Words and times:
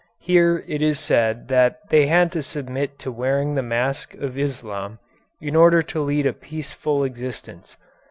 Here 0.23 0.63
it 0.67 0.81
is 0.81 0.99
said 0.99 1.47
that 1.49 1.77
they 1.89 2.07
had 2.07 2.31
to 2.31 2.41
submit 2.41 2.97
to 2.97 3.11
wearing 3.11 3.53
the 3.53 3.61
mask 3.61 4.15
of 4.15 4.35
Islam 4.35 4.97
in 5.39 5.55
order 5.55 5.83
to 5.83 6.01
lead 6.01 6.25
a 6.25 6.33
peaceful 6.33 7.03
existence. 7.03 7.77